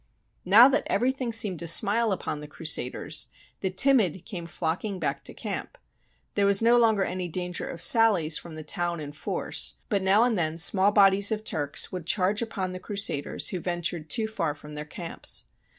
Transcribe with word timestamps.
Now 0.45 0.67
that 0.67 0.87
everything 0.87 1.31
seemed 1.31 1.59
to 1.59 1.67
smile 1.67 2.11
upon 2.11 2.39
the 2.39 2.47
Crusaders, 2.47 3.27
the 3.59 3.69
timid 3.69 4.25
came 4.25 4.47
flocking 4.47 4.97
back 4.97 5.23
to 5.25 5.31
camp. 5.31 5.77
There 6.33 6.47
was 6.47 6.59
no 6.59 6.75
longer 6.75 7.03
any 7.03 7.27
danger 7.27 7.67
of 7.69 7.83
sallies 7.83 8.35
from 8.35 8.55
the 8.55 8.63
town 8.63 8.99
in 8.99 9.11
force, 9.11 9.75
but 9.89 10.01
now 10.01 10.23
and 10.23 10.35
then 10.35 10.57
small 10.57 10.91
bodies 10.91 11.31
of 11.31 11.43
Turks 11.43 11.91
would 11.91 12.07
charge 12.07 12.41
upon 12.41 12.71
the 12.73 12.79
Crusaders 12.79 13.49
who 13.49 13.59
ven 13.59 13.83
tured 13.83 14.09
too 14.09 14.25
far 14.25 14.55
from 14.55 14.73
their 14.73 14.85
camps. 14.85 15.43